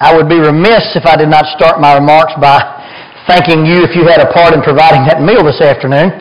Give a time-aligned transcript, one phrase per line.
[0.00, 2.56] I would be remiss if I did not start my remarks by
[3.28, 6.16] thanking you if you had a part in providing that meal this afternoon.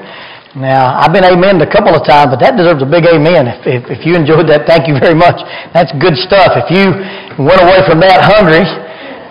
[0.52, 3.48] Now, I've been amen a couple of times, but that deserves a big amen.
[3.48, 5.40] If, if, if you enjoyed that, thank you very much.
[5.72, 6.60] That's good stuff.
[6.60, 6.92] If you
[7.40, 8.68] went away from that hungry,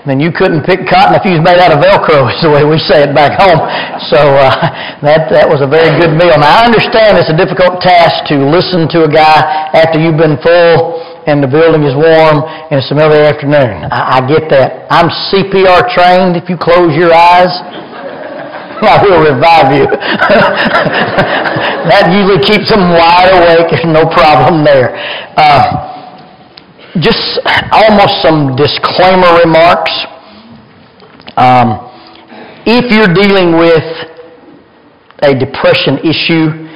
[0.08, 2.64] then you couldn't pick cotton if you was made out of Velcro, is the way
[2.64, 3.60] we say it back home.
[4.08, 4.48] So uh,
[5.04, 6.40] that, that was a very good meal.
[6.40, 9.44] Now, I understand it's a difficult task to listen to a guy
[9.76, 12.40] after you've been full and the building is warm
[12.72, 13.84] and it's the middle of the afternoon.
[13.92, 14.88] I, I get that.
[14.88, 16.40] I'm CPR trained.
[16.40, 17.52] If you close your eyes,
[18.80, 19.84] I will revive you.
[21.92, 23.68] that usually keeps them wide awake.
[23.68, 24.96] There's no problem there.
[25.36, 27.20] Uh, just
[27.76, 29.92] almost some disclaimer remarks.
[31.36, 31.92] Um,
[32.64, 33.84] if you're dealing with
[35.28, 36.67] a depression issue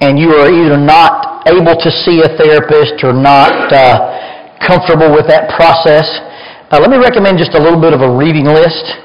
[0.00, 5.28] and you are either not able to see a therapist or not uh, comfortable with
[5.28, 6.08] that process,
[6.72, 8.96] uh, let me recommend just a little bit of a reading list.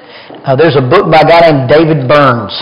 [0.48, 2.56] Uh, there's a book by a guy named David Burns.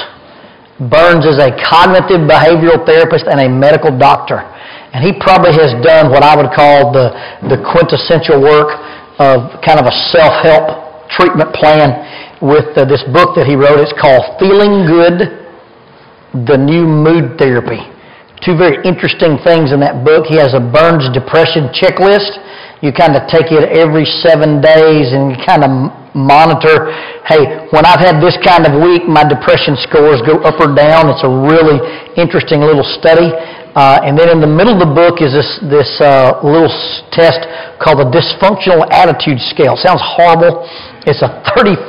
[0.89, 4.41] Burns is a cognitive behavioral therapist and a medical doctor.
[4.93, 7.13] And he probably has done what I would call the,
[7.49, 8.73] the quintessential work
[9.21, 13.77] of kind of a self-help treatment plan with uh, this book that he wrote.
[13.77, 15.45] It's called Feeling Good,
[16.49, 17.92] The New Mood Therapy
[18.43, 20.27] two very interesting things in that book.
[20.27, 22.35] He has a Burns depression checklist.
[22.83, 25.71] You kind of take it every seven days and you kind of
[26.11, 26.91] monitor,
[27.25, 31.07] hey, when I've had this kind of week, my depression scores go up or down.
[31.07, 31.79] It's a really
[32.19, 33.31] interesting little study.
[33.73, 36.69] Uh, and then in the middle of the book is this, this uh, little
[37.09, 37.41] test
[37.81, 39.73] called the Dysfunctional Attitude Scale.
[39.79, 40.61] Sounds horrible.
[41.09, 41.81] It's a 35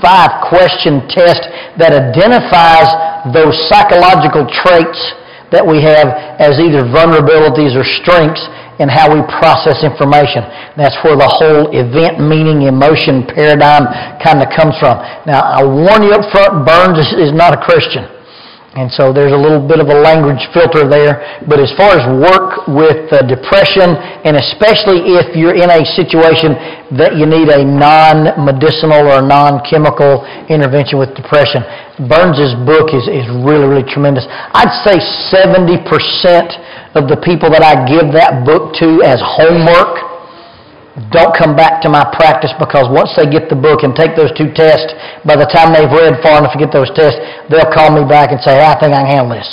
[0.49, 1.45] question test
[1.77, 2.89] that identifies
[3.37, 4.97] those psychological traits
[5.55, 6.11] that we have
[6.43, 8.43] as either vulnerabilities or strengths
[8.83, 10.43] in how we process information.
[10.75, 13.87] That's where the whole event, meaning, emotion paradigm
[14.19, 14.99] kind of comes from.
[15.31, 18.11] Now, I warn you up front, Burns is not a Christian.
[18.75, 21.23] And so there's a little bit of a language filter there.
[21.47, 23.95] But as far as work with uh, depression,
[24.27, 26.59] and especially if you're in a situation
[26.99, 31.63] that you need a non-medicinal or non-chemical intervention with depression,
[32.11, 34.27] Burns's book is, is really, really tremendous.
[34.27, 34.99] I'd say
[35.31, 35.87] 70%
[36.99, 40.14] of the people that I give that book to as homework
[41.11, 44.31] don't come back to my practice because once they get the book and take those
[44.39, 44.95] two tests,
[45.27, 47.19] by the time they've read far enough to get those tests,
[47.51, 49.51] they'll call me back and say, I think I can handle this.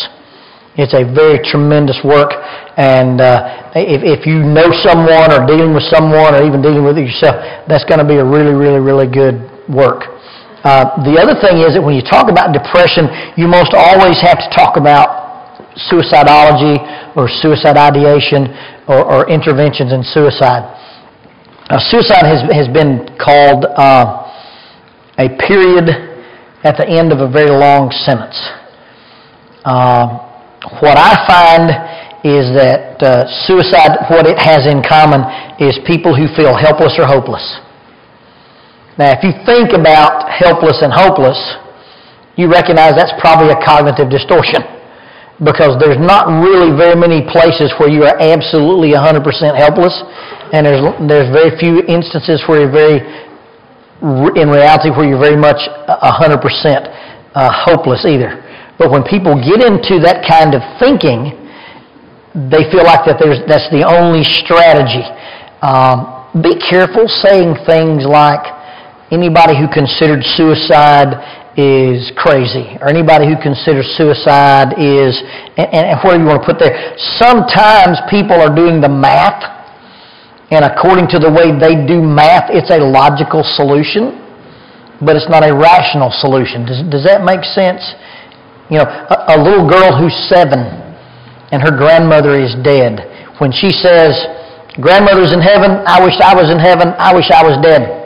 [0.78, 2.32] It's a very tremendous work,
[2.78, 6.96] and uh, if, if you know someone or dealing with someone or even dealing with
[6.96, 10.08] it yourself, that's going to be a really, really, really good work.
[10.64, 14.38] Uh, the other thing is that when you talk about depression, you most always have
[14.38, 16.78] to talk about suicidology
[17.18, 18.54] or suicide ideation
[18.86, 20.64] or, or interventions in suicide.
[21.72, 24.28] Now, suicide has, has been called uh,
[25.16, 25.88] a period
[26.68, 28.36] at the end of a very long sentence.
[29.64, 30.20] Uh,
[30.84, 31.72] what I find
[32.28, 35.24] is that uh, suicide, what it has in common,
[35.64, 37.64] is people who feel helpless or hopeless.
[39.00, 41.40] Now, if you think about helpless and hopeless,
[42.36, 44.60] you recognize that's probably a cognitive distortion
[45.42, 49.26] because there's not really very many places where you are absolutely 100%
[49.58, 49.94] helpless
[50.54, 53.02] and there's, there's very few instances where you're very,
[54.38, 55.58] in reality, where you're very much
[55.90, 58.38] 100% uh, hopeless either.
[58.78, 61.40] But when people get into that kind of thinking,
[62.36, 65.04] they feel like that there's, that's the only strategy.
[65.64, 68.44] Um, be careful saying things like,
[69.12, 71.20] anybody who considered suicide
[71.58, 75.20] is crazy, or anybody who considers suicide is,
[75.58, 76.96] and, and where you want to put there.
[77.20, 79.62] Sometimes people are doing the math
[80.52, 84.20] and according to the way they do math, it's a logical solution,
[85.00, 86.68] but it's not a rational solution.
[86.68, 87.80] Does, does that make sense?
[88.68, 90.60] You know, a, a little girl who's seven
[91.56, 93.00] and her grandmother is dead.
[93.40, 94.12] When she says,
[94.84, 98.01] Grandmother's in heaven, I wish I was in heaven, I wish I was dead.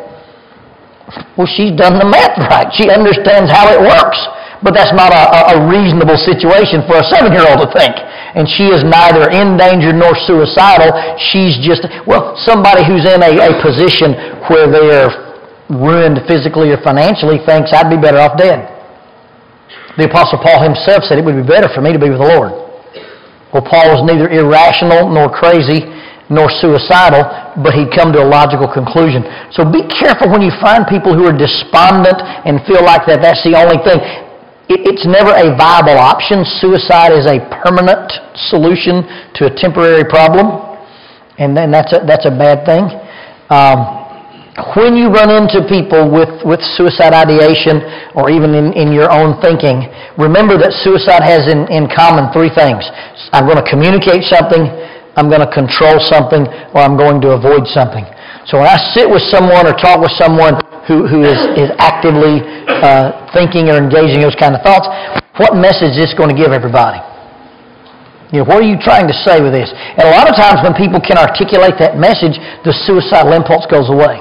[1.37, 2.69] Well, she's done the math right.
[2.73, 4.17] She understands how it works.
[4.63, 7.93] But that's not a, a reasonable situation for a seven-year-old to think.
[8.33, 10.89] And she is neither in danger nor suicidal.
[11.29, 14.17] She's just, well, somebody who's in a, a position
[14.49, 15.13] where they're
[15.69, 18.65] ruined physically or financially thinks, I'd be better off dead.
[20.01, 22.31] The Apostle Paul himself said, it would be better for me to be with the
[22.33, 22.51] Lord.
[23.53, 25.94] Well, Paul was neither irrational nor crazy
[26.29, 27.21] nor suicidal,
[27.61, 29.21] but he'd come to a logical conclusion.
[29.53, 33.43] So be careful when you find people who are despondent and feel like that that's
[33.45, 34.01] the only thing
[34.69, 36.41] it's never a viable option.
[36.57, 38.09] Suicide is a permanent
[38.49, 39.05] solution
[39.37, 40.77] to a temporary problem,
[41.37, 42.89] and then that's a, that's a bad thing.
[43.53, 44.01] Um,
[44.79, 47.83] when you run into people with, with suicide ideation
[48.15, 52.47] or even in, in your own thinking, remember that suicide has in, in common three
[52.55, 52.87] things.
[53.35, 54.71] I'm going to communicate something,
[55.15, 56.43] I'm going to control something,
[56.75, 58.03] or I'm going to avoid something.
[58.45, 62.43] So when I sit with someone or talk with someone who, who is, is actively
[62.67, 64.85] uh, thinking or engaging those kind of thoughts,
[65.41, 67.01] what message is this going to give everybody?
[68.35, 69.71] You know, what are you trying to say with this?
[69.71, 72.35] And a lot of times when people can articulate that message,
[72.67, 74.19] the suicidal impulse goes away.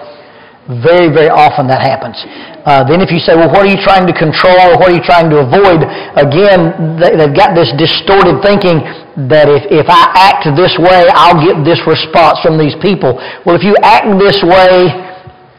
[0.64, 2.16] Very, very often that happens.
[2.64, 5.05] Uh, then if you say, well, what are you trying to control what are you
[5.05, 5.84] trying to avoid?
[6.16, 8.81] Again, they, they've got this distorted thinking
[9.28, 13.20] that if, if I act this way, I'll get this response from these people.
[13.44, 14.88] Well, if you act this way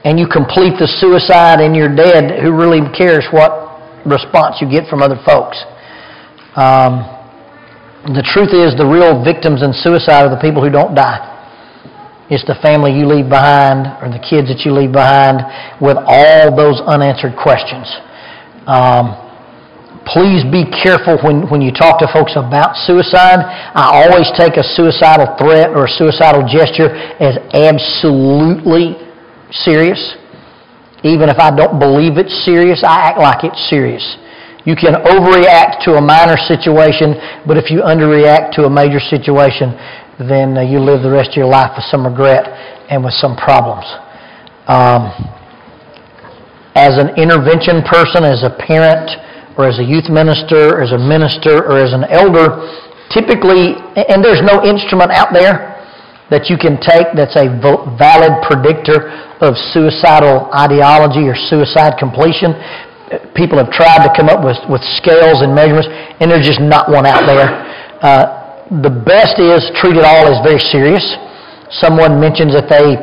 [0.10, 3.78] and you complete the suicide and you're dead, who really cares what
[4.10, 5.62] response you get from other folks?
[6.58, 7.06] Um,
[8.10, 11.35] the truth is, the real victims in suicide are the people who don't die.
[12.30, 15.46] It's the family you leave behind or the kids that you leave behind
[15.78, 17.86] with all those unanswered questions.
[18.66, 19.14] Um,
[20.10, 23.46] please be careful when, when you talk to folks about suicide.
[23.46, 26.90] I always take a suicidal threat or a suicidal gesture
[27.22, 28.98] as absolutely
[29.54, 30.18] serious.
[31.06, 34.02] Even if I don't believe it's serious, I act like it's serious.
[34.66, 37.14] You can overreact to a minor situation,
[37.46, 39.78] but if you underreact to a major situation,
[40.20, 42.48] then uh, you live the rest of your life with some regret
[42.90, 43.84] and with some problems.
[44.68, 45.12] Um,
[46.76, 49.08] as an intervention person, as a parent,
[49.58, 52.60] or as a youth minister, or as a minister, or as an elder,
[53.12, 55.76] typically, and there's no instrument out there
[56.30, 57.48] that you can take that's a
[57.96, 59.08] valid predictor
[59.40, 62.56] of suicidal ideology or suicide completion.
[63.38, 65.88] People have tried to come up with, with scales and measurements,
[66.20, 67.48] and there's just not one out there.
[68.02, 71.04] Uh, the best is treat it all as very serious.
[71.70, 72.98] Someone mentions that they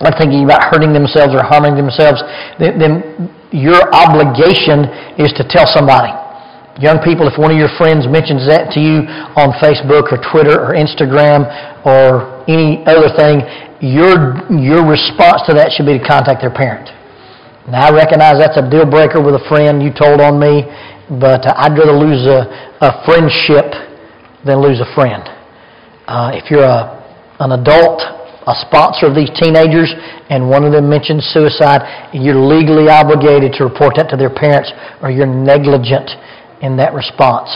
[0.00, 2.24] are thinking about hurting themselves or harming themselves,
[2.56, 4.88] then your obligation
[5.20, 6.08] is to tell somebody.
[6.80, 9.04] Young people, if one of your friends mentions that to you
[9.36, 11.44] on Facebook or Twitter or Instagram
[11.84, 13.44] or any other thing,
[13.84, 16.88] your, your response to that should be to contact their parent.
[17.68, 20.64] Now, I recognize that's a deal breaker with a friend you told on me,
[21.20, 22.48] but I'd rather lose a,
[22.80, 23.89] a friendship
[24.44, 25.22] than lose a friend.
[26.06, 26.98] Uh, if you're a,
[27.40, 28.00] an adult,
[28.46, 29.92] a sponsor of these teenagers,
[30.32, 34.72] and one of them mentions suicide, you're legally obligated to report that to their parents,
[35.02, 36.10] or you're negligent
[36.62, 37.48] in that response.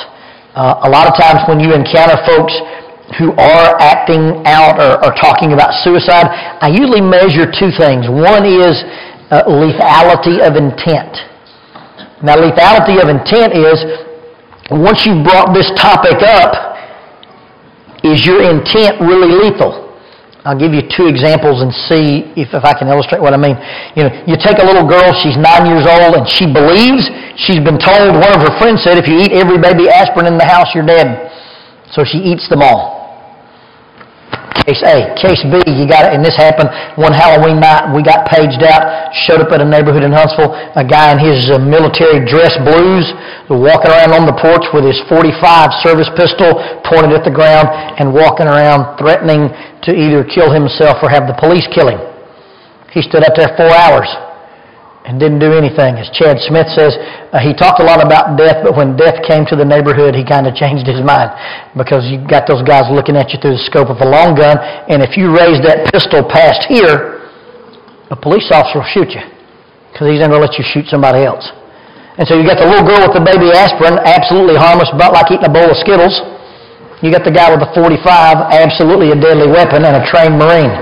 [0.55, 2.55] Uh, a lot of times when you encounter folks
[3.19, 6.31] who are acting out or, or talking about suicide,
[6.63, 8.09] I usually measure two things.
[8.09, 8.81] One is
[9.35, 11.13] uh, lethality of intent.
[12.23, 13.77] Now, lethality of intent is
[14.71, 16.74] once you've brought this topic up,
[18.05, 19.85] is your intent really lethal?
[20.45, 23.56] I'll give you two examples and see if, if I can illustrate what I mean.
[23.97, 27.09] You know, you take a little girl, she's nine years old, and she believes
[27.41, 30.37] she's been told, one of her friends said, if you eat every baby aspirin in
[30.37, 31.33] the house, you're dead.
[31.97, 32.94] So she eats them all.
[34.62, 35.11] Case A.
[35.19, 37.91] Case B, you got it, and this happened one Halloween night.
[37.91, 40.55] We got paged out, showed up at a neighborhood in Huntsville.
[40.79, 43.05] A guy in his uh, military dress blues
[43.51, 45.35] walking around on the porch with his 45
[45.83, 46.55] service pistol
[46.87, 47.67] pointed at the ground
[47.99, 49.50] and walking around threatening
[49.85, 52.00] to either kill himself or have the police kill him.
[52.95, 54.09] He stood up there four hours
[55.04, 56.00] and didn't do anything.
[56.00, 56.96] As Chad Smith says,
[57.28, 60.25] uh, he talked a lot about death, but when death came to the neighborhood, he
[60.25, 61.28] kind of changed his mind
[61.76, 64.56] because you got those guys looking at you through the scope of a long gun,
[64.88, 67.20] and if you raise that pistol past here,
[68.08, 69.25] a police officer will shoot you
[69.92, 71.44] because he's not going to let you shoot somebody else.
[72.16, 75.28] And so you got the little girl with the baby aspirin, absolutely harmless, about like
[75.28, 76.16] eating a bowl of Skittles.
[77.04, 78.00] You got the guy with the 45,
[78.56, 80.73] absolutely a deadly weapon, and a trained Marine.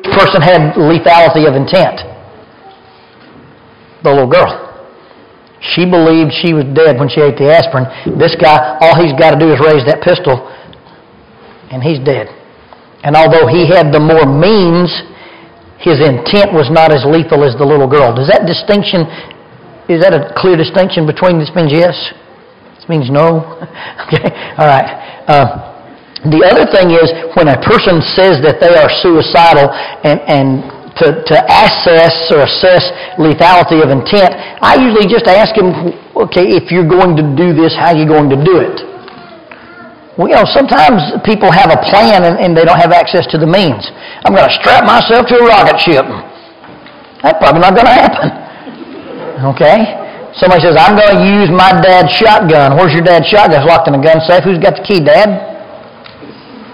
[0.00, 2.11] This person had lethality of intent
[4.02, 4.70] the little girl.
[5.62, 7.86] She believed she was dead when she ate the aspirin.
[8.18, 10.42] This guy, all he's got to do is raise that pistol,
[11.70, 12.26] and he's dead.
[13.06, 14.90] And although he had the more means,
[15.78, 18.14] his intent was not as lethal as the little girl.
[18.14, 19.06] Does that distinction,
[19.86, 21.94] is that a clear distinction between this means yes?
[22.78, 23.42] This means no?
[24.06, 24.86] okay, all right.
[25.30, 25.46] Uh,
[26.26, 29.70] the other thing is when a person says that they are suicidal
[30.06, 32.84] and, and to, to assess or assess
[33.16, 35.72] lethality of intent, I usually just ask him,
[36.16, 38.76] okay, if you're going to do this, how are you going to do it?
[40.20, 43.40] Well, you know, sometimes people have a plan and, and they don't have access to
[43.40, 43.80] the means.
[44.28, 46.04] I'm going to strap myself to a rocket ship.
[47.24, 48.28] That's probably not going to happen.
[49.56, 50.02] Okay?
[50.36, 52.76] Somebody says, I'm going to use my dad's shotgun.
[52.76, 53.60] Where's your dad's shotgun?
[53.60, 54.44] It's locked in a gun safe.
[54.44, 55.51] Who's got the key, Dad?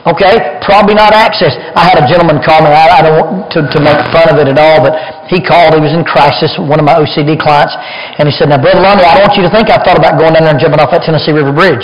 [0.06, 1.58] Okay, probably not access.
[1.74, 2.70] I had a gentleman call me.
[2.70, 4.94] I, I don't want to, to make fun of it at all, but
[5.26, 5.74] he called.
[5.74, 6.54] He was in crisis.
[6.54, 7.74] One of my OCD clients,
[8.16, 10.14] and he said, "Now, Brother Lundy, I don't want you to think I've thought about
[10.14, 11.82] going down there and jumping off that Tennessee River Bridge."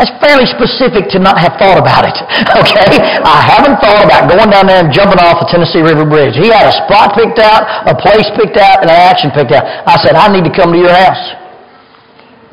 [0.00, 2.14] That's fairly specific to not have thought about it.
[2.58, 6.38] Okay, I haven't thought about going down there and jumping off the Tennessee River Bridge.
[6.38, 9.66] He had a spot picked out, a place picked out, and an action picked out.
[9.84, 11.47] I said, "I need to come to your house."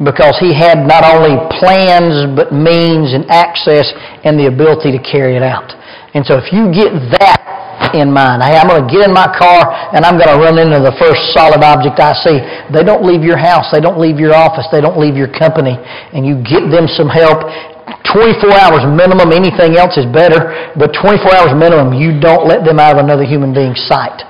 [0.04, 3.88] Because he had not only plans but means and access
[4.28, 5.72] and the ability to carry it out.
[6.12, 9.28] And so if you get that in mind, hey, I'm going to get in my
[9.32, 12.40] car and I'm going to run into the first solid object I see.
[12.72, 13.72] They don't leave your house.
[13.72, 14.68] They don't leave your office.
[14.72, 15.80] They don't leave your company.
[16.12, 17.48] And you get them some help.
[18.12, 19.32] 24 hours minimum.
[19.32, 20.72] Anything else is better.
[20.76, 24.24] But 24 hours minimum, you don't let them out of another human being's sight.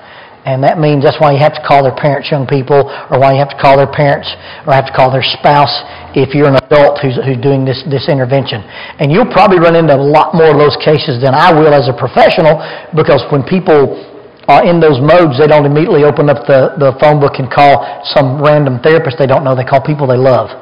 [0.45, 3.33] And that means that's why you have to call their parents young people, or why
[3.33, 4.29] you have to call their parents,
[4.69, 5.73] or have to call their spouse
[6.13, 8.61] if you're an adult who's, who's doing this, this intervention.
[9.01, 11.89] And you'll probably run into a lot more of those cases than I will as
[11.89, 12.61] a professional,
[12.93, 13.97] because when people
[14.45, 17.81] are in those modes, they don't immediately open up the, the phone book and call
[18.13, 19.57] some random therapist they don't know.
[19.57, 20.53] They call people they love.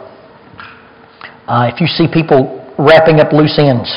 [1.44, 3.92] Uh, if you see people wrapping up loose ends,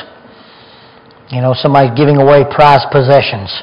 [1.30, 3.54] you know, somebody giving away prized possessions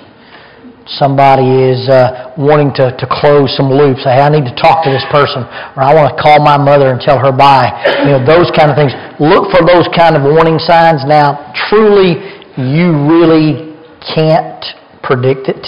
[0.86, 4.04] somebody is uh, wanting to, to close some loops.
[4.04, 6.92] Hey, I need to talk to this person, or I want to call my mother
[6.92, 7.72] and tell her bye.
[8.04, 8.92] You know, those kind of things.
[9.20, 11.08] Look for those kind of warning signs.
[11.08, 12.20] Now, truly,
[12.60, 14.64] you really can't
[15.02, 15.64] predict it.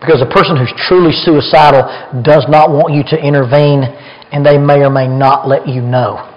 [0.00, 1.86] Because a person who's truly suicidal
[2.26, 3.86] does not want you to intervene,
[4.34, 6.28] and they may or may not let you know.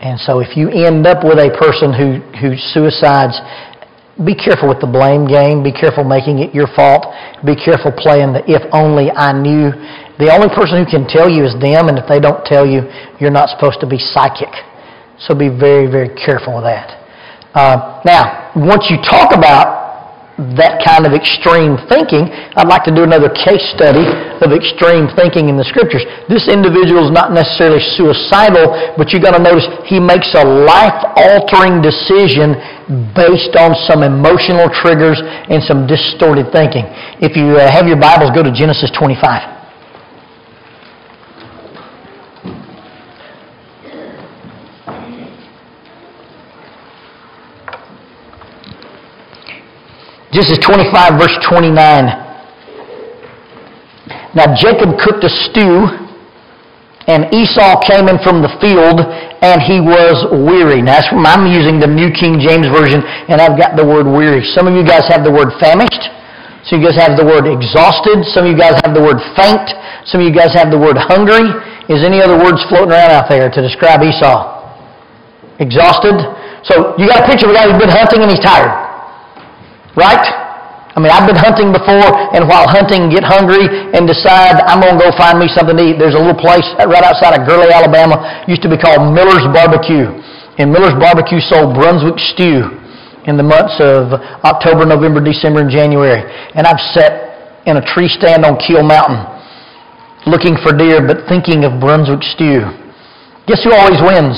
[0.00, 3.40] And so if you end up with a person who, who suicides
[4.24, 5.60] be careful with the blame game.
[5.60, 7.12] Be careful making it your fault.
[7.44, 9.68] Be careful playing the if only I knew.
[10.16, 12.88] The only person who can tell you is them, and if they don't tell you,
[13.20, 14.48] you're not supposed to be psychic.
[15.20, 16.96] So be very, very careful with that.
[17.52, 19.85] Uh, now, once you talk about
[20.36, 24.04] that kind of extreme thinking, I'd like to do another case study
[24.44, 26.04] of extreme thinking in the scriptures.
[26.28, 31.80] This individual is not necessarily suicidal, but you got to notice he makes a life-altering
[31.80, 32.52] decision
[33.16, 35.16] based on some emotional triggers
[35.48, 36.84] and some distorted thinking.
[37.24, 39.55] If you uh, have your Bibles, go to Genesis 25.
[50.32, 52.26] Genesis 25, verse 29.
[54.34, 55.86] Now Jacob cooked a stew,
[57.06, 58.98] and Esau came in from the field,
[59.40, 60.82] and he was weary.
[60.82, 64.10] Now, that's from, I'm using the New King James Version, and I've got the word
[64.10, 64.42] weary.
[64.58, 66.10] Some of you guys have the word famished.
[66.66, 68.26] Some of you guys have the word exhausted.
[68.34, 69.70] Some of you guys have the word faint.
[70.10, 71.46] Some of you guys have the word hungry.
[71.86, 74.58] Is any other words floating around out there to describe Esau?
[75.62, 76.18] Exhausted?
[76.66, 78.85] So you got a picture of a guy who's been hunting and he's tired.
[79.96, 80.24] Right?
[80.96, 84.96] I mean, I've been hunting before, and while hunting, get hungry and decide I'm going
[84.96, 85.96] to go find me something to eat.
[86.00, 90.08] There's a little place right outside of Gurley, Alabama, used to be called Miller's Barbecue.
[90.56, 92.80] And Miller's Barbecue sold Brunswick stew
[93.28, 96.24] in the months of October, November, December, and January.
[96.56, 99.20] And I've sat in a tree stand on Keel Mountain
[100.26, 102.66] looking for deer, but thinking of Brunswick stew.
[103.46, 104.34] Guess who always wins?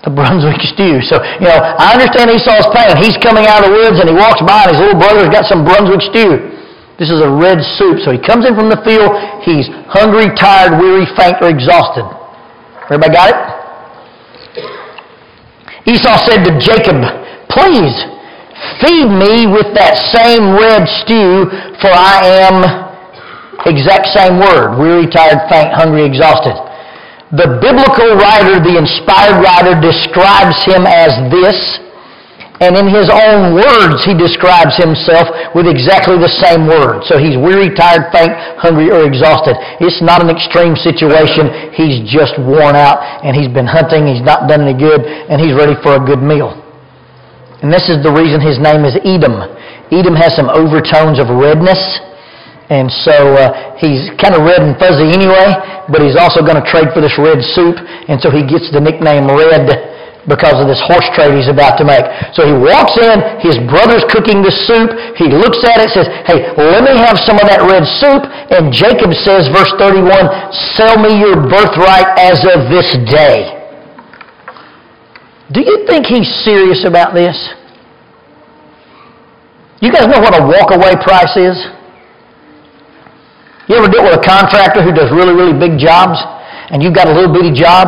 [0.00, 1.04] The Brunswick stew.
[1.04, 2.96] So, you know, I understand Esau's pain.
[2.96, 5.44] He's coming out of the woods and he walks by and his little brother's got
[5.44, 6.56] some Brunswick stew.
[6.96, 8.00] This is a red soup.
[8.04, 9.12] So he comes in from the field.
[9.44, 12.04] He's hungry, tired, weary, faint, or exhausted.
[12.88, 13.38] Everybody got it?
[15.88, 17.00] Esau said to Jacob,
[17.48, 17.96] Please,
[18.84, 21.48] feed me with that same red stew,
[21.80, 22.56] for I am
[23.64, 24.76] exact same word.
[24.76, 26.56] Weary, tired, faint, hungry, exhausted.
[27.30, 31.78] The biblical writer, the inspired writer, describes him as this,
[32.58, 37.06] and in his own words, he describes himself with exactly the same word.
[37.06, 39.54] So he's weary, tired, faint, hungry, or exhausted.
[39.78, 41.70] It's not an extreme situation.
[41.70, 45.54] He's just worn out, and he's been hunting, he's not done any good, and he's
[45.54, 46.58] ready for a good meal.
[47.62, 49.38] And this is the reason his name is Edom.
[49.94, 51.78] Edom has some overtones of redness
[52.70, 55.50] and so uh, he's kind of red and fuzzy anyway,
[55.90, 57.74] but he's also going to trade for this red soup.
[58.06, 59.66] And so he gets the nickname Red
[60.30, 62.06] because of this horse trade he's about to make.
[62.30, 64.94] So he walks in, his brother's cooking the soup.
[65.18, 68.22] He looks at it, says, Hey, let me have some of that red soup.
[68.54, 70.06] And Jacob says, verse 31,
[70.78, 73.50] Sell me your birthright as of this day.
[75.50, 77.34] Do you think he's serious about this?
[79.82, 81.79] You guys know what a walkaway price is?
[83.70, 86.18] You ever deal with a contractor who does really, really big jobs
[86.74, 87.86] and you've got a little bitty job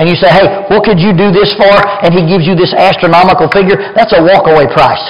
[0.00, 1.68] and you say, hey, what could you do this for?
[2.00, 5.04] And he gives you this astronomical figure, that's a walkaway price.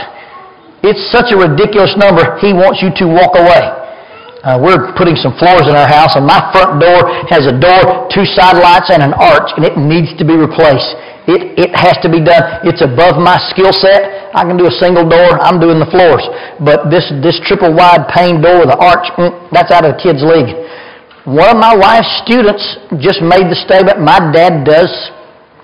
[0.83, 3.63] It's such a ridiculous number, he wants you to walk away.
[4.39, 8.07] Uh, we're putting some floors in our house, and my front door has a door,
[8.07, 10.95] two side lights, and an arch, and it needs to be replaced.
[11.27, 12.63] It, it has to be done.
[12.63, 14.31] It's above my skill set.
[14.33, 15.43] I can do a single door.
[15.43, 16.23] I'm doing the floors.
[16.63, 20.01] But this, this triple wide pane door with an arch, mm, that's out of the
[20.01, 20.55] kids' league.
[21.27, 22.63] One of my wife's students
[23.03, 24.89] just made the statement, my dad does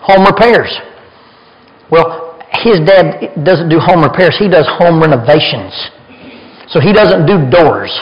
[0.03, 0.69] home repairs.
[1.89, 4.37] Well, his dad doesn't do home repairs.
[4.37, 5.73] He does home renovations.
[6.69, 7.95] So he doesn't do doors.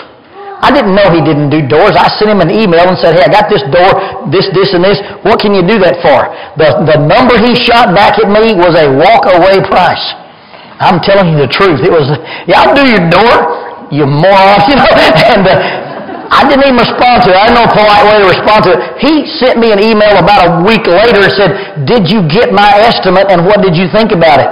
[0.63, 1.99] I didn't know he didn't do doors.
[1.99, 3.91] I sent him an email and said, hey, I got this door,
[4.31, 5.03] this, this, and this.
[5.27, 6.31] What can you do that for?
[6.55, 10.07] The, the number he shot back at me was a walk-away price.
[10.79, 11.83] I'm telling you the truth.
[11.83, 12.07] It was,
[12.47, 13.35] yeah, I'll do your door,
[13.91, 14.63] you moron.
[14.71, 14.87] You know?
[15.35, 17.37] And uh, I didn't even respond to it.
[17.37, 18.81] I had no polite way to respond to it.
[19.03, 21.51] He sent me an email about a week later and said,
[21.85, 24.49] did you get my estimate and what did you think about it?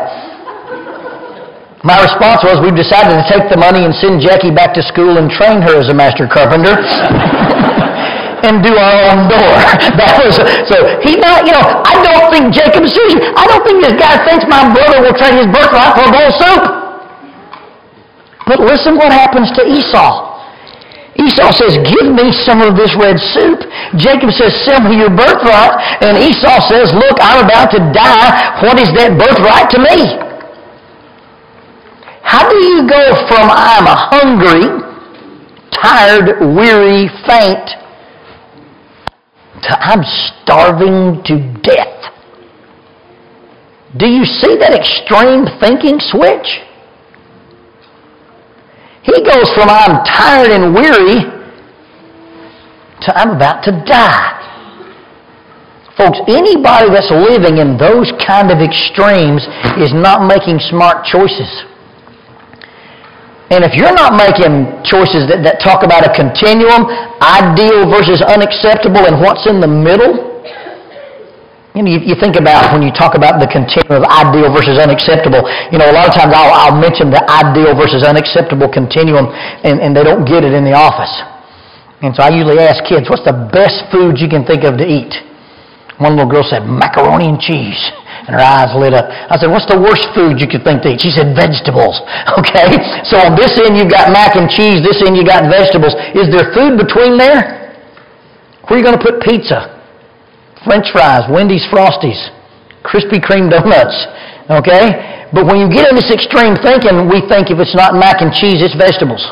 [1.81, 5.17] My response was, we've decided to take the money and send Jackie back to school
[5.17, 6.77] and train her as a master carpenter.
[8.45, 9.53] and do our own door.
[10.01, 10.37] That was
[10.69, 13.21] so he not you know, I don't think Jacob sees you.
[13.37, 16.29] I don't think this guy thinks my brother will trade his birthright for a bowl
[16.29, 16.65] of soup.
[18.49, 20.31] But listen what happens to Esau.
[21.21, 23.61] Esau says, Give me some of this red soup.
[24.01, 25.77] Jacob says, Sell me your birthright.
[26.01, 28.29] And Esau says, Look, I'm about to die.
[28.65, 30.30] What is that birthright to me?
[32.31, 34.63] How do you go from I'm hungry,
[35.75, 37.67] tired, weary, faint,
[39.67, 40.05] to I'm
[40.39, 42.15] starving to death?
[43.99, 46.63] Do you see that extreme thinking switch?
[49.03, 51.27] He goes from I'm tired and weary
[53.01, 54.39] to I'm about to die.
[55.99, 59.43] Folks, anybody that's living in those kind of extremes
[59.83, 61.66] is not making smart choices.
[63.51, 66.87] And if you're not making choices that, that talk about a continuum,
[67.19, 70.31] ideal versus unacceptable, and what's in the middle,
[71.75, 74.79] you, know, you, you, think about when you talk about the continuum of ideal versus
[74.79, 75.43] unacceptable.
[75.75, 79.27] You know, a lot of times I'll, I'll mention the ideal versus unacceptable continuum,
[79.67, 81.11] and, and they don't get it in the office.
[82.07, 84.87] And so I usually ask kids, what's the best food you can think of to
[84.87, 85.11] eat?
[85.99, 87.83] One little girl said, macaroni and cheese
[88.31, 89.11] and her eyes lit up.
[89.11, 91.03] I said, what's the worst food you could think to eat?
[91.03, 91.99] She said, vegetables.
[92.40, 92.79] Okay?
[93.05, 95.93] So on this end you've got mac and cheese, this end you've got vegetables.
[96.14, 97.75] Is there food between there?
[98.64, 99.83] Where are you going to put pizza?
[100.64, 102.16] French fries, Wendy's Frosties,
[102.87, 103.99] Krispy Kreme donuts.
[104.47, 105.27] Okay?
[105.35, 108.31] But when you get in this extreme thinking, we think if it's not mac and
[108.33, 109.27] cheese, it's vegetables.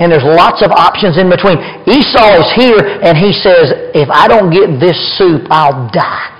[0.00, 1.60] And there's lots of options in between.
[1.84, 6.35] Esau is here and he says, if I don't get this soup, I'll die.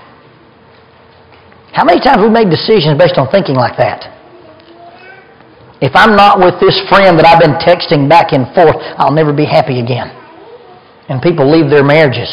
[1.76, 4.08] How many times we made decisions based on thinking like that?
[5.84, 9.28] If I'm not with this friend that I've been texting back and forth, I'll never
[9.28, 10.08] be happy again.
[11.12, 12.32] And people leave their marriages.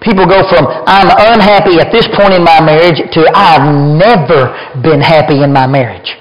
[0.00, 3.68] People go from, I'm unhappy at this point in my marriage to I've
[4.00, 4.48] never
[4.80, 6.16] been happy in my marriage.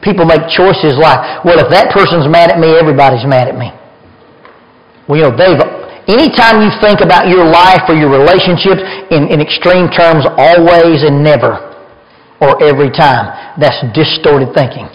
[0.00, 3.76] People make choices like, well, if that person's mad at me, everybody's mad at me.
[5.04, 5.75] Well, you know, they've
[6.06, 8.78] Anytime you think about your life or your relationships
[9.10, 11.58] in, in extreme terms, always and never,
[12.38, 14.86] or every time, that's distorted thinking.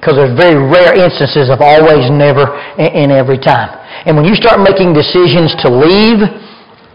[0.00, 2.48] Because there's very rare instances of always, never,
[2.80, 3.68] and, and every time.
[4.08, 6.24] And when you start making decisions to leave,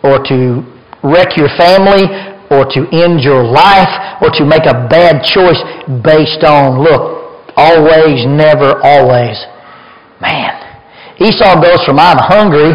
[0.01, 0.65] or to
[1.05, 2.09] wreck your family,
[2.49, 3.93] or to end your life,
[4.25, 5.61] or to make a bad choice
[6.01, 9.37] based on, look, always, never, always.
[10.17, 10.57] Man,
[11.21, 12.73] Esau goes from I'm hungry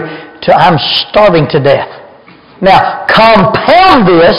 [0.56, 0.78] I'm
[1.10, 1.88] starving to death.
[2.60, 4.36] Now, compound this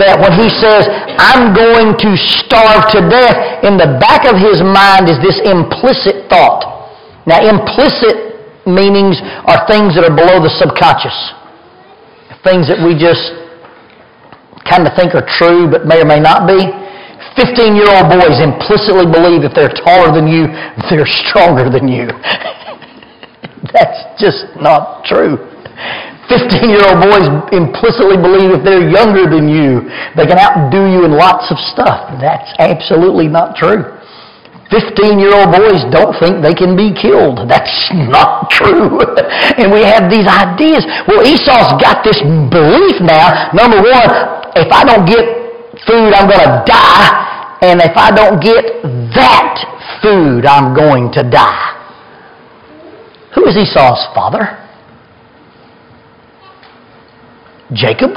[0.00, 0.88] that when he says,
[1.20, 6.26] I'm going to starve to death, in the back of his mind is this implicit
[6.32, 6.64] thought.
[7.28, 11.14] Now, implicit meanings are things that are below the subconscious.
[12.42, 13.44] Things that we just
[14.64, 16.60] kind of think are true but may or may not be.
[17.36, 20.48] 15 year old boys implicitly believe if they're taller than you,
[20.88, 22.08] they're stronger than you.
[23.72, 25.40] That's just not true.
[26.28, 29.84] 15 year old boys implicitly believe if they're younger than you,
[30.16, 32.16] they can outdo you in lots of stuff.
[32.20, 33.84] That's absolutely not true.
[34.72, 37.44] 15 year old boys don't think they can be killed.
[37.48, 37.72] That's
[38.08, 39.00] not true.
[39.60, 40.86] and we have these ideas.
[41.06, 43.52] Well, Esau's got this belief now.
[43.52, 44.08] Number one,
[44.56, 45.24] if I don't get
[45.84, 47.58] food, I'm going to die.
[47.60, 48.82] And if I don't get
[49.14, 51.73] that food, I'm going to die.
[53.54, 54.58] Is Esau's father?
[57.72, 58.10] Jacob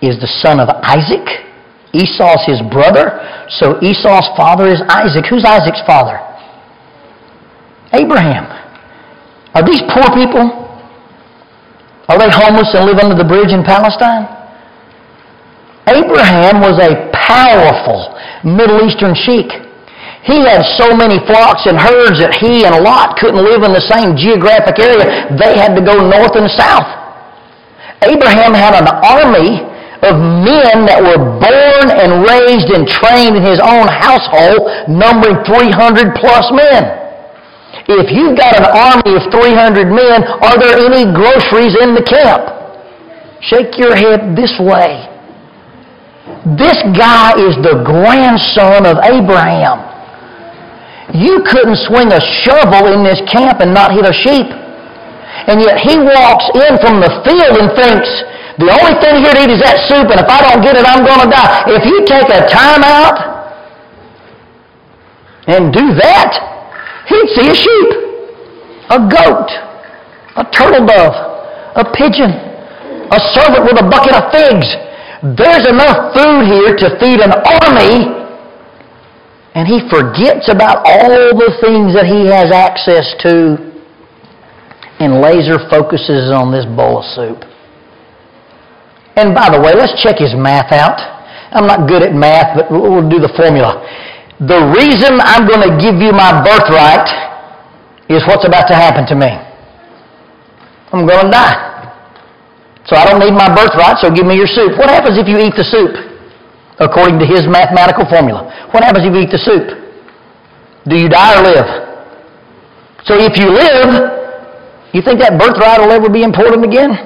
[0.00, 1.26] is the son of Isaac.
[1.92, 5.26] Esau's his brother, so Esau's father is Isaac.
[5.28, 6.22] Who's Isaac's father?
[7.92, 8.46] Abraham.
[9.54, 10.54] Are these poor people?
[12.08, 14.30] Are they homeless and live under the bridge in Palestine?
[15.88, 19.63] Abraham was a powerful Middle Eastern sheik.
[20.24, 23.84] He had so many flocks and herds that he and Lot couldn't live in the
[23.84, 25.28] same geographic area.
[25.36, 26.88] They had to go north and south.
[28.00, 29.68] Abraham had an army
[30.00, 36.16] of men that were born and raised and trained in his own household, numbering 300
[36.16, 37.04] plus men.
[37.84, 42.48] If you've got an army of 300 men, are there any groceries in the camp?
[43.44, 45.04] Shake your head this way.
[46.56, 49.93] This guy is the grandson of Abraham.
[51.12, 54.48] You couldn't swing a shovel in this camp and not hit a sheep.
[55.44, 58.08] And yet he walks in from the field and thinks,
[58.56, 60.86] the only thing here to eat is that soup, and if I don't get it,
[60.86, 61.66] I'm going to die.
[61.74, 63.18] If you take a time out
[65.50, 66.32] and do that,
[67.10, 67.90] he'd see a sheep,
[68.94, 69.50] a goat,
[70.38, 71.18] a turtle dove,
[71.76, 72.30] a pigeon,
[73.10, 74.70] a servant with a bucket of figs.
[75.34, 78.23] There's enough food here to feed an army,
[79.54, 83.54] and he forgets about all the things that he has access to
[84.98, 87.38] and laser focuses on this bowl of soup.
[89.14, 90.98] And by the way, let's check his math out.
[91.54, 93.78] I'm not good at math, but we'll do the formula.
[94.42, 97.06] The reason I'm going to give you my birthright
[98.10, 99.30] is what's about to happen to me.
[100.90, 101.54] I'm going to die.
[102.86, 104.74] So I don't need my birthright, so give me your soup.
[104.78, 106.13] What happens if you eat the soup?
[106.78, 108.50] According to his mathematical formula.
[108.74, 109.78] What happens if you eat the soup?
[110.90, 111.68] Do you die or live?
[113.06, 114.14] So if you live,
[114.96, 116.96] you think that birthright will ever be important again?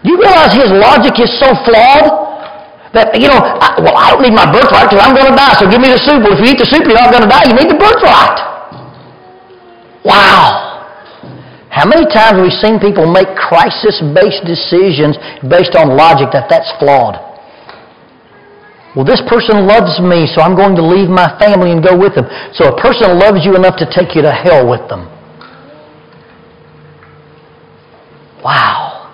[0.00, 2.06] Do you realize his logic is so flawed
[2.94, 5.58] that, you know, I, well, I don't need my birthright because I'm going to die,
[5.58, 6.22] so give me the soup.
[6.22, 7.50] Well, if you eat the soup, you're not going to die.
[7.50, 8.38] You need the birthright.
[10.06, 10.62] Wow.
[11.74, 16.70] How many times have we seen people make crisis-based decisions based on logic that that's
[16.78, 17.25] flawed?
[18.96, 22.16] Well, this person loves me, so I'm going to leave my family and go with
[22.16, 22.24] them.
[22.56, 25.04] So a person loves you enough to take you to hell with them.
[28.42, 29.12] Wow.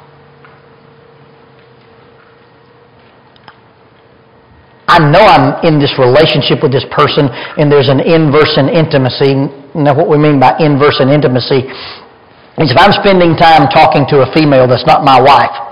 [4.87, 9.51] I know I'm in this relationship with this person and there's an inverse in intimacy.
[9.75, 14.23] Now, what we mean by inverse in intimacy is if I'm spending time talking to
[14.23, 15.72] a female that's not my wife,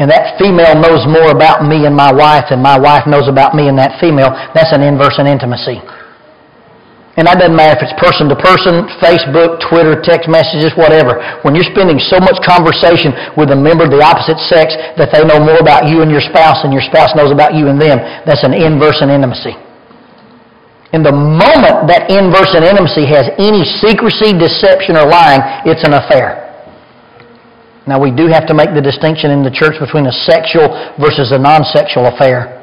[0.00, 3.52] and that female knows more about me and my wife than my wife knows about
[3.52, 5.76] me and that female, that's an inverse in intimacy.
[7.20, 11.20] And that doesn't matter if it's person to person, Facebook, Twitter, text messages, whatever.
[11.44, 15.20] When you're spending so much conversation with a member of the opposite sex that they
[15.20, 18.00] know more about you and your spouse than your spouse knows about you and them,
[18.24, 19.52] that's an inverse in intimacy.
[20.96, 25.92] And the moment that inverse in intimacy has any secrecy, deception, or lying, it's an
[25.92, 26.39] affair.
[27.88, 30.68] Now, we do have to make the distinction in the church between a sexual
[31.00, 32.60] versus a non sexual affair.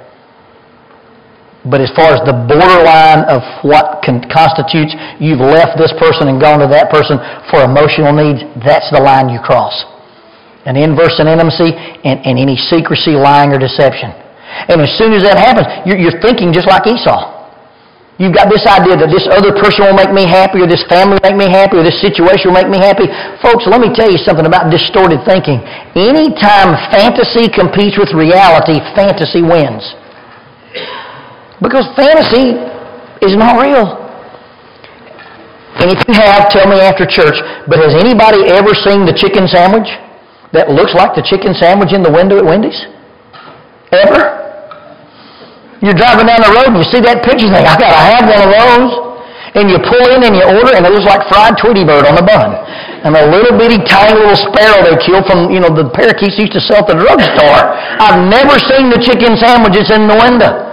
[1.65, 6.63] But as far as the borderline of what constitutes you've left this person and gone
[6.63, 7.19] to that person
[7.51, 9.75] for emotional needs, that's the line you cross.
[10.63, 14.15] An inverse in intimacy and, and any secrecy, lying, or deception.
[14.69, 17.36] And as soon as that happens, you're, you're thinking just like Esau.
[18.17, 21.21] You've got this idea that this other person will make me happy, or this family
[21.21, 23.05] will make me happy, or this situation will make me happy.
[23.45, 25.61] Folks, let me tell you something about distorted thinking.
[25.93, 29.85] Anytime fantasy competes with reality, fantasy wins.
[31.61, 32.57] Because fantasy
[33.21, 33.85] is not real.
[35.77, 37.37] And if you have, tell me after church,
[37.69, 39.85] but has anybody ever seen the chicken sandwich
[40.57, 42.81] that looks like the chicken sandwich in the window at Wendy's?
[43.93, 44.46] Ever?
[45.81, 48.25] You're driving down the road and you see that picture and think, I gotta have
[48.25, 48.91] one of those.
[49.55, 52.13] And you pull in and you order and it looks like fried Tweety Bird on
[52.13, 52.53] the bun.
[53.05, 56.53] And a little bitty tiny little sparrow they killed from, you know, the parakeets used
[56.53, 57.73] to sell at the drugstore.
[58.01, 60.65] I've never seen the chicken sandwiches in the window.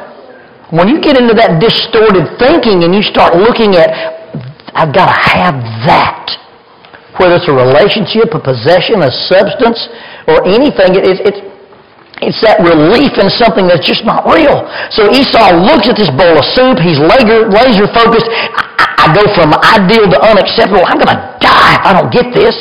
[0.72, 3.92] When you get into that distorted thinking and you start looking at,
[4.74, 6.26] I've got to have that.
[7.20, 9.78] Whether it's a relationship, a possession, a substance,
[10.26, 11.40] or anything, it's, it's,
[12.22, 14.62] it's that relief in something that's just not real.
[14.94, 16.78] So Esau looks at this bowl of soup.
[16.78, 18.30] He's laser, laser focused.
[18.30, 20.86] I, I go from ideal to unacceptable.
[20.86, 22.54] I'm going to die if I don't get this.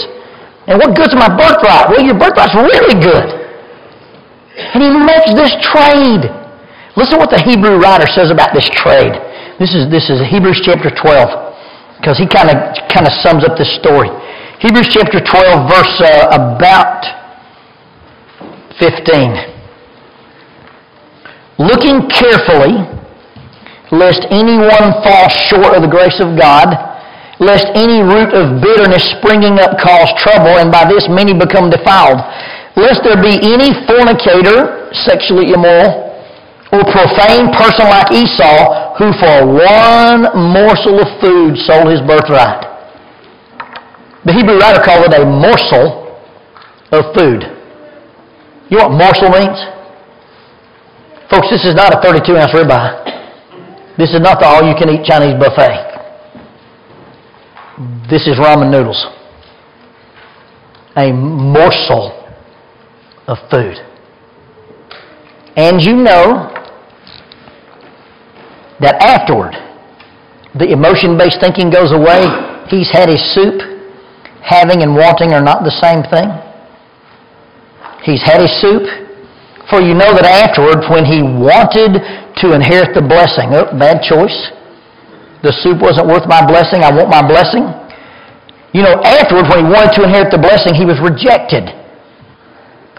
[0.65, 1.91] And what good's my birthright?
[1.91, 3.27] Well, your birthright's really good.
[4.73, 6.25] And he makes this trade.
[6.97, 9.13] Listen to what the Hebrew writer says about this trade.
[9.61, 14.09] This is, this is Hebrews chapter 12, because he kind of sums up this story.
[14.61, 17.05] Hebrews chapter 12, verse uh, about
[18.83, 19.55] 15.
[21.63, 22.83] Looking carefully,
[23.95, 26.67] lest anyone fall short of the grace of God,
[27.39, 32.19] lest any root of bitterness springing up cause trouble, and by this many become defiled.
[32.75, 36.11] Lest there be any fornicator, sexually immoral,
[36.75, 42.67] or profane person like Esau, who for one morsel of food sold his birthright.
[44.25, 46.19] The Hebrew writer called it a morsel
[46.91, 47.62] of food.
[48.69, 49.59] You know what morsel means?
[51.29, 53.97] Folks, this is not a 32 ounce ribeye.
[53.97, 55.93] This is not the all you can eat Chinese buffet.
[58.09, 59.05] This is ramen noodles.
[60.95, 62.11] A morsel
[63.27, 63.77] of food.
[65.55, 66.49] And you know
[68.79, 69.53] that afterward,
[70.55, 72.25] the emotion based thinking goes away.
[72.69, 73.61] He's had his soup
[74.43, 76.27] having and wanting are not the same thing?
[78.03, 78.83] He's had his soup.
[79.71, 82.03] For you know that afterward, when he wanted
[82.43, 84.35] to inherit the blessing, oh, bad choice.
[85.39, 86.83] The soup wasn't worth my blessing.
[86.83, 87.63] I want my blessing.
[88.75, 91.71] You know, afterward, when he wanted to inherit the blessing, he was rejected.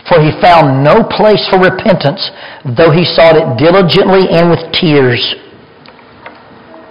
[0.08, 2.20] For he found no place for repentance,
[2.64, 5.20] though he sought it diligently and with tears.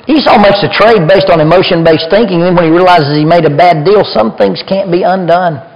[0.05, 3.45] Esau makes a trade based on emotion based thinking, and when he realizes he made
[3.45, 5.72] a bad deal, some things can't be undone.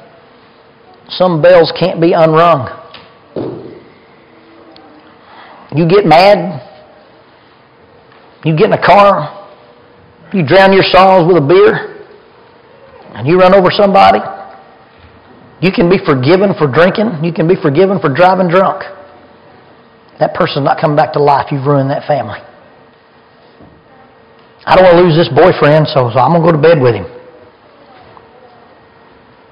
[1.10, 2.68] Some bells can't be unrung.
[5.76, 6.64] You get mad,
[8.44, 9.48] you get in a car,
[10.34, 12.06] you drown your sorrows with a beer,
[13.16, 14.20] and you run over somebody.
[15.62, 18.84] You can be forgiven for drinking, you can be forgiven for driving drunk.
[20.20, 21.52] That person's not coming back to life.
[21.52, 22.40] You've ruined that family.
[24.66, 26.82] I don't want to lose this boyfriend, so, so I'm going to go to bed
[26.82, 27.06] with him.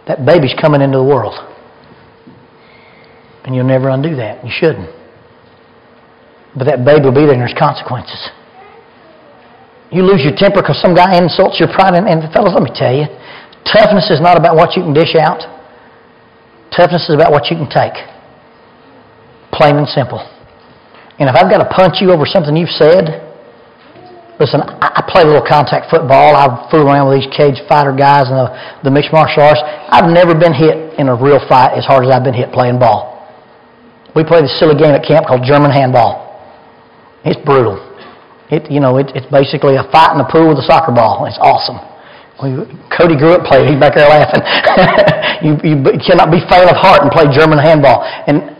[0.07, 1.33] That baby's coming into the world.
[3.43, 4.43] And you'll never undo that.
[4.45, 4.89] You shouldn't.
[6.57, 8.29] But that baby will be there and there's consequences.
[9.91, 11.93] You lose your temper because some guy insults your pride.
[11.93, 13.05] And, and fellas, let me tell you,
[13.65, 15.41] toughness is not about what you can dish out.
[16.73, 17.97] Toughness is about what you can take.
[19.53, 20.19] Plain and simple.
[21.17, 23.24] And if I've got to punch you over something you've said,
[24.35, 26.35] Listen, I played a little contact football.
[26.35, 28.47] I fool around with these cage fighter guys and the,
[28.83, 29.63] the mixed martial arts.
[29.63, 32.75] I've never been hit in a real fight as hard as I've been hit playing
[32.75, 33.15] ball.
[34.11, 36.35] We play this silly game at camp called German handball.
[37.23, 37.79] It's brutal.
[38.51, 41.23] It, you know, it, it's basically a fight in the pool with a soccer ball.
[41.31, 41.79] It's awesome.
[42.43, 42.59] We,
[42.91, 43.71] Cody grew up playing.
[43.71, 44.43] He's back there laughing.
[45.47, 48.03] you, you cannot be faint of heart and play German handball.
[48.03, 48.51] And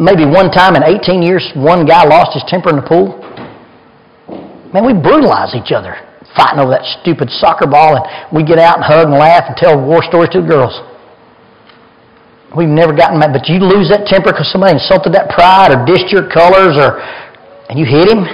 [0.00, 3.20] maybe one time in 18 years, one guy lost his temper in the pool
[4.72, 5.98] Man, we brutalize each other
[6.36, 9.56] fighting over that stupid soccer ball, and we get out and hug and laugh and
[9.58, 10.74] tell war stories to the girls.
[12.54, 15.82] We've never gotten mad, but you lose that temper because somebody insulted that pride or
[15.86, 17.02] dissed your colors, or
[17.66, 18.26] and you hit him,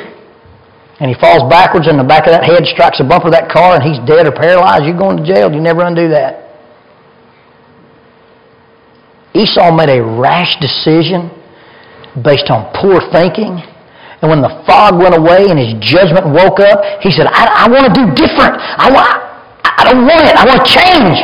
[1.01, 3.49] and he falls backwards, and the back of that head strikes a bumper of that
[3.49, 4.85] car, and he's dead or paralyzed.
[4.85, 5.53] You're going to jail.
[5.53, 6.44] You never undo that.
[9.37, 11.29] Esau made a rash decision
[12.25, 13.61] based on poor thinking
[14.23, 17.69] and when the fog went away and his judgment woke up, he said, I, I
[17.69, 18.57] want to do different.
[18.57, 19.13] I, want,
[19.61, 20.35] I don't want it.
[20.35, 21.17] I want to change.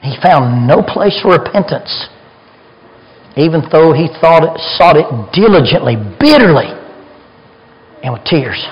[0.00, 2.08] He found no place for repentance,
[3.36, 5.04] even though he thought it, sought it
[5.36, 6.72] diligently, bitterly,
[8.02, 8.64] and with tears.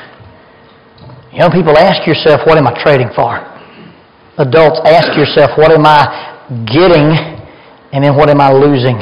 [1.33, 3.37] Young people, ask yourself, what am I trading for?
[4.41, 7.13] Adults, ask yourself, what am I getting?
[7.93, 8.97] And then what am I losing?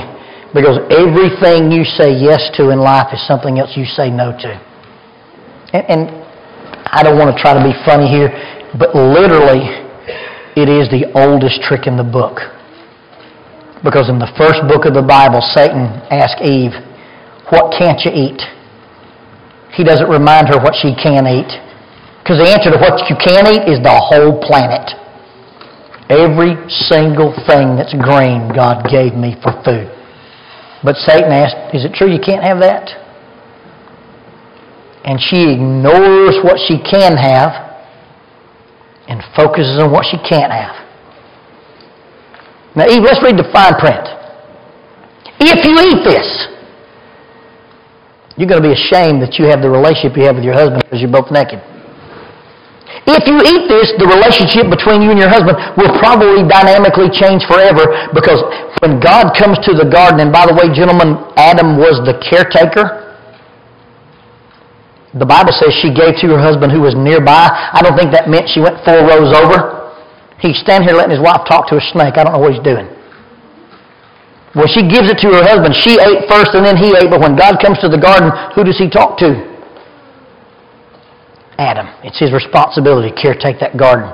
[0.56, 4.52] Because everything you say yes to in life is something else you say no to.
[5.76, 6.02] And, and
[6.88, 8.32] I don't want to try to be funny here,
[8.72, 9.68] but literally,
[10.56, 12.40] it is the oldest trick in the book.
[13.84, 16.72] Because in the first book of the Bible, Satan asked Eve,
[17.52, 18.40] What can't you eat?
[19.76, 21.52] He doesn't remind her what she can eat.
[22.24, 24.88] Because the answer to what you can eat is the whole planet.
[26.08, 26.56] Every
[26.88, 29.92] single thing that's green, God gave me for food.
[30.86, 32.86] But Satan asked, Is it true you can't have that?
[35.02, 37.50] And she ignores what she can have
[39.10, 40.78] and focuses on what she can't have.
[42.76, 44.06] Now, Eve, let's read the fine print.
[45.40, 46.46] If you eat this,
[48.36, 50.82] you're going to be ashamed that you have the relationship you have with your husband
[50.84, 51.58] because you're both naked.
[53.04, 57.44] If you eat this, the relationship between you and your husband will probably dynamically change
[57.44, 58.40] forever because
[58.80, 63.04] when God comes to the garden, and by the way, gentlemen, Adam was the caretaker.
[65.16, 67.48] The Bible says she gave to her husband who was nearby.
[67.48, 69.92] I don't think that meant she went four rows over.
[70.40, 72.20] He's standing here letting his wife talk to a snake.
[72.20, 72.84] I don't know what he's doing.
[74.52, 77.08] When she gives it to her husband, she ate first and then he ate.
[77.08, 79.55] But when God comes to the garden, who does he talk to?
[81.58, 81.88] Adam.
[82.04, 84.12] It's his responsibility to caretake that garden.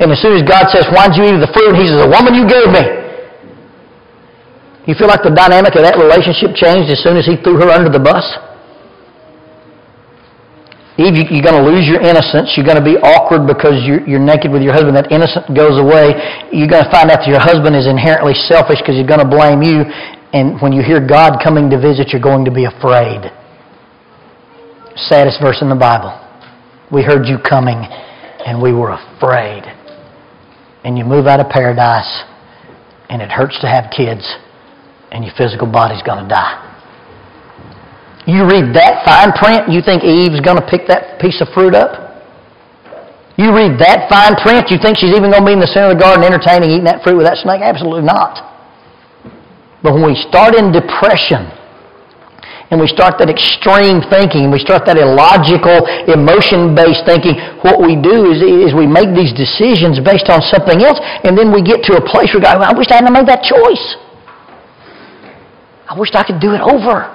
[0.00, 1.76] And as soon as God says, Why did you eat of the fruit?
[1.76, 2.84] He says, The woman you gave me.
[4.88, 7.68] You feel like the dynamic of that relationship changed as soon as he threw her
[7.68, 8.24] under the bus?
[10.96, 12.56] Eve, you're going to lose your innocence.
[12.58, 14.98] You're going to be awkward because you're naked with your husband.
[14.98, 16.10] That innocence goes away.
[16.50, 19.28] You're going to find out that your husband is inherently selfish because he's going to
[19.28, 19.86] blame you.
[20.34, 23.30] And when you hear God coming to visit, you're going to be afraid.
[25.06, 26.10] Saddest verse in the Bible.
[26.90, 27.76] We heard you coming
[28.46, 29.64] and we were afraid.
[30.84, 32.24] And you move out of paradise
[33.08, 34.24] and it hurts to have kids
[35.12, 36.64] and your physical body's going to die.
[38.26, 41.74] You read that fine print, you think Eve's going to pick that piece of fruit
[41.74, 42.08] up?
[43.40, 45.92] You read that fine print, you think she's even going to be in the center
[45.92, 47.64] of the garden entertaining eating that fruit with that snake?
[47.64, 48.44] Absolutely not.
[49.80, 51.48] But when we start in depression,
[52.70, 58.28] and we start that extreme thinking, we start that illogical, emotion-based thinking, what we do
[58.28, 61.96] is, is we make these decisions based on something else, and then we get to
[61.96, 63.96] a place where we go, I wish I hadn't made that choice.
[65.88, 67.08] I wish I could do it over.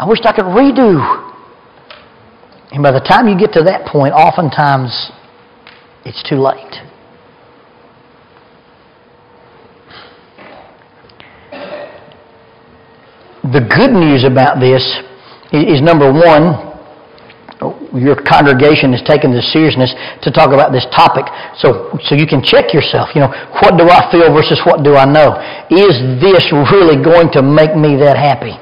[0.00, 0.96] I wish I could redo.
[2.72, 5.12] And by the time you get to that point, oftentimes
[6.04, 6.83] it's too late.
[13.44, 14.80] The good news about this
[15.52, 16.72] is number one,
[17.92, 19.92] your congregation has taken the seriousness
[20.24, 21.28] to talk about this topic
[21.60, 23.12] so, so you can check yourself.
[23.12, 25.36] You know, what do I feel versus what do I know?
[25.68, 25.92] Is
[26.24, 28.56] this really going to make me that happy?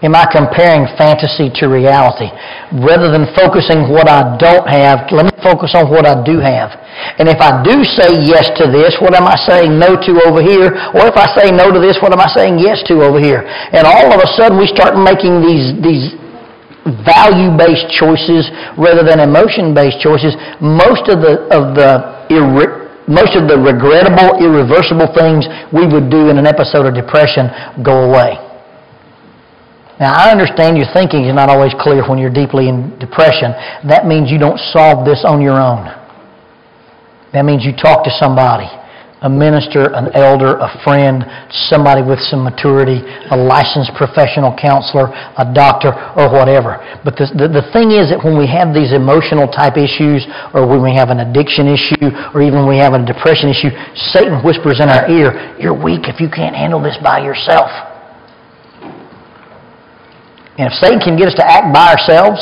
[0.00, 2.32] Am I comparing fantasy to reality?
[2.72, 6.72] Rather than focusing what I don't have, let me focus on what I do have.
[7.20, 10.40] And if I do say yes to this, what am I saying no to over
[10.40, 10.72] here?
[10.96, 13.44] Or if I say no to this, what am I saying yes to over here?
[13.44, 16.16] And all of a sudden we start making these, these
[17.04, 18.48] value-based choices
[18.80, 20.32] rather than emotion-based choices.
[20.64, 22.20] Most of the, of the
[23.10, 27.50] most of the regrettable, irreversible things we would do in an episode of depression
[27.82, 28.49] go away.
[30.00, 33.52] Now, I understand your thinking is not always clear when you're deeply in depression.
[33.84, 35.92] That means you don't solve this on your own.
[37.36, 38.66] That means you talk to somebody
[39.20, 41.28] a minister, an elder, a friend,
[41.68, 46.80] somebody with some maturity, a licensed professional counselor, a doctor, or whatever.
[47.04, 50.24] But the, the, the, thing is that when we have these emotional type issues,
[50.56, 53.68] or when we have an addiction issue, or even when we have a depression issue,
[54.16, 57.68] Satan whispers in our ear, You're weak if you can't handle this by yourself.
[60.60, 62.36] And if Satan can get us to act by ourselves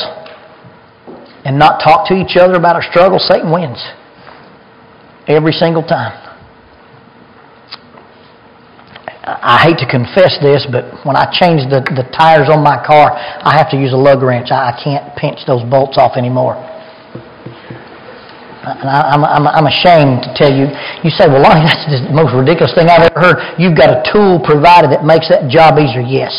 [1.47, 3.79] and not talk to each other about our struggles, Satan wins.
[5.31, 6.19] Every single time.
[9.23, 13.15] I hate to confess this, but when I change the, the tires on my car,
[13.15, 14.51] I have to use a lug wrench.
[14.51, 16.59] I, can't pinch those bolts off anymore.
[18.67, 20.67] And I, am I'm, I'm ashamed to tell you.
[21.07, 23.39] You say, well, Lonnie, that's the most ridiculous thing I've ever heard.
[23.63, 26.03] You've got a tool provided that makes that job easier.
[26.03, 26.35] Yes.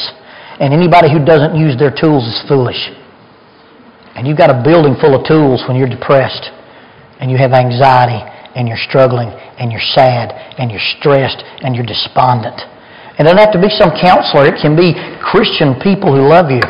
[0.59, 2.91] And anybody who doesn't use their tools is foolish.
[4.15, 6.51] And you've got a building full of tools when you're depressed
[7.23, 8.19] and you have anxiety
[8.55, 12.59] and you're struggling and you're sad and you're stressed and you're despondent.
[13.15, 14.47] And it doesn't have to be some counselor.
[14.47, 16.63] It can be Christian people who love you.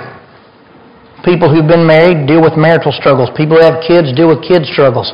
[1.25, 3.29] People who've been married deal with marital struggles.
[3.37, 5.09] People who have kids deal with kids' struggles.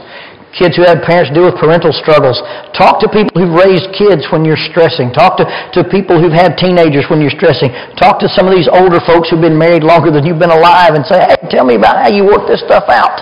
[0.55, 2.39] Kids who have parents deal with parental struggles.
[2.71, 5.11] Talk to people who've raised kids when you're stressing.
[5.11, 5.43] Talk to,
[5.75, 7.75] to people who've had teenagers when you're stressing.
[7.99, 10.95] Talk to some of these older folks who've been married longer than you've been alive
[10.95, 13.19] and say, hey, tell me about how you work this stuff out.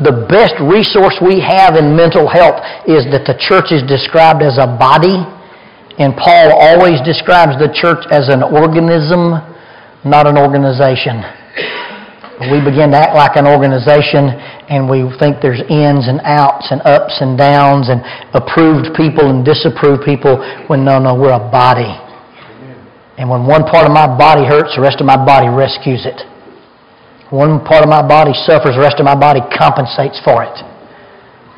[0.00, 4.56] The best resource we have in mental health is that the church is described as
[4.56, 5.20] a body,
[6.00, 9.36] and Paul always describes the church as an organism,
[10.00, 11.20] not an organization
[12.48, 14.32] we begin to act like an organization
[14.72, 18.00] and we think there's ins and outs and ups and downs and
[18.32, 20.40] approved people and disapproved people
[20.72, 21.92] when no, no, we're a body.
[23.20, 26.16] And when one part of my body hurts, the rest of my body rescues it.
[27.28, 30.56] One part of my body suffers, the rest of my body compensates for it.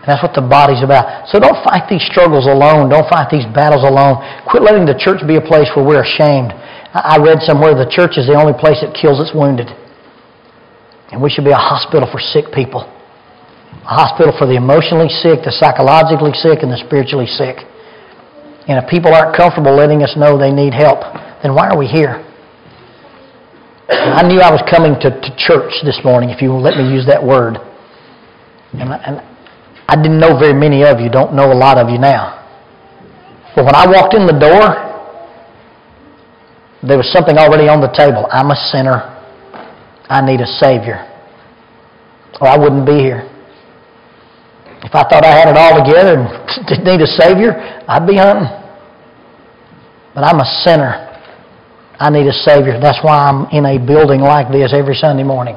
[0.02, 1.30] And that's what the body's about.
[1.30, 2.90] So don't fight these struggles alone.
[2.90, 4.18] Don't fight these battles alone.
[4.50, 6.50] Quit letting the church be a place where we're ashamed.
[6.90, 9.70] I read somewhere the church is the only place that kills its wounded.
[11.12, 12.88] And we should be a hospital for sick people.
[13.84, 17.60] A hospital for the emotionally sick, the psychologically sick, and the spiritually sick.
[18.66, 21.04] And if people aren't comfortable letting us know they need help,
[21.42, 22.24] then why are we here?
[23.88, 26.88] I knew I was coming to, to church this morning, if you will let me
[26.88, 27.58] use that word.
[28.72, 29.16] And I, and
[29.88, 32.40] I didn't know very many of you, don't know a lot of you now.
[33.54, 34.64] But when I walked in the door,
[36.80, 38.26] there was something already on the table.
[38.32, 39.11] I'm a sinner.
[40.12, 41.08] I need a Savior.
[42.36, 43.24] Or I wouldn't be here.
[44.84, 46.28] If I thought I had it all together and
[46.68, 47.56] didn't need a Savior,
[47.88, 48.44] I'd be hunting.
[50.12, 51.08] But I'm a sinner.
[51.96, 52.76] I need a Savior.
[52.78, 55.56] That's why I'm in a building like this every Sunday morning.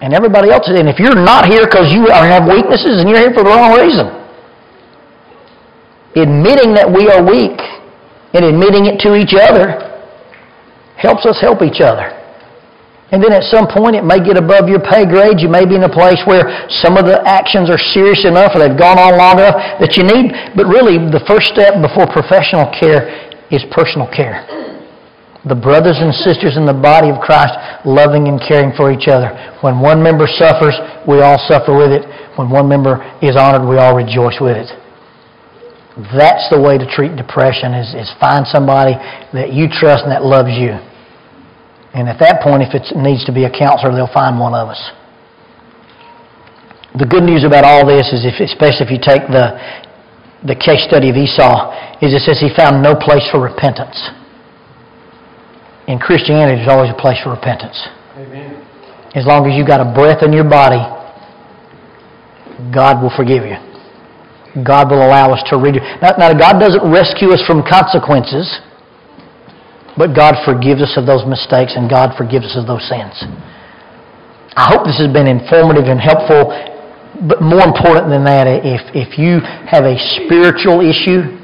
[0.00, 0.86] And everybody else is in.
[0.86, 4.06] If you're not here because you have weaknesses and you're here for the wrong reason,
[6.14, 7.58] admitting that we are weak
[8.34, 9.82] and admitting it to each other
[10.94, 12.21] helps us help each other.
[13.12, 15.36] And then at some point it may get above your pay grade.
[15.36, 16.48] You may be in a place where
[16.80, 20.04] some of the actions are serious enough or they've gone on long enough that you
[20.08, 20.32] need.
[20.56, 24.48] But really, the first step before professional care is personal care.
[25.44, 27.52] The brothers and sisters in the body of Christ
[27.84, 29.28] loving and caring for each other.
[29.60, 30.72] When one member suffers,
[31.04, 32.08] we all suffer with it.
[32.40, 34.72] When one member is honored, we all rejoice with it.
[36.16, 38.96] That's the way to treat depression is, is find somebody
[39.36, 40.80] that you trust and that loves you.
[41.94, 44.68] And at that point, if it needs to be a counselor, they'll find one of
[44.68, 44.80] us.
[46.98, 49.56] The good news about all this is, if, especially if you take the,
[50.44, 53.96] the case study of Esau, is it says he found no place for repentance.
[55.88, 57.76] In Christianity, there's always a place for repentance.
[58.16, 58.60] Amen.
[59.14, 60.80] As long as you've got a breath in your body,
[62.72, 63.56] God will forgive you.
[64.64, 65.80] God will allow us to redo.
[66.00, 68.44] Now, now, God doesn't rescue us from consequences,
[69.96, 73.12] but God forgives us of those mistakes and God forgives us of those sins.
[74.56, 76.52] I hope this has been informative and helpful,
[77.28, 81.40] but more important than that, if, if you have a spiritual issue,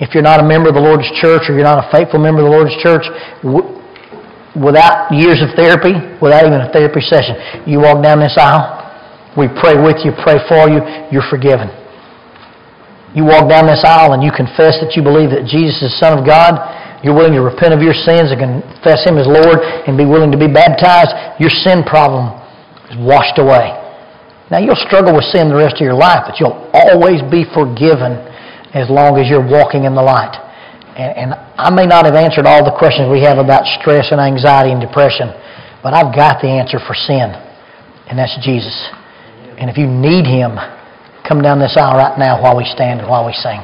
[0.00, 2.44] if you're not a member of the Lord's church or you're not a faithful member
[2.44, 3.04] of the Lord's church,
[3.40, 3.64] w-
[4.52, 8.76] without years of therapy, without even a therapy session, you walk down this aisle,
[9.36, 11.72] we pray with you, pray for you, you're forgiven.
[13.16, 16.20] You walk down this aisle and you confess that you believe that Jesus is Son
[16.20, 16.60] of God,
[17.04, 20.32] you're willing to repent of your sins and confess Him as Lord and be willing
[20.32, 22.32] to be baptized, your sin problem
[22.88, 23.74] is washed away.
[24.50, 28.22] Now, you'll struggle with sin the rest of your life, but you'll always be forgiven
[28.72, 30.38] as long as you're walking in the light.
[30.94, 34.20] And, and I may not have answered all the questions we have about stress and
[34.20, 35.34] anxiety and depression,
[35.82, 37.34] but I've got the answer for sin,
[38.06, 38.74] and that's Jesus.
[39.58, 40.56] And if you need Him,
[41.26, 43.60] come down this aisle right now while we stand and while we sing.